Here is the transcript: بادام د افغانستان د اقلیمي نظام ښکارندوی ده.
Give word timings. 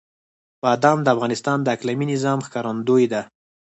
بادام 0.63 0.99
د 1.03 1.07
افغانستان 1.15 1.57
د 1.61 1.67
اقلیمي 1.75 2.05
نظام 2.13 2.39
ښکارندوی 2.45 3.05
ده. 3.13 3.21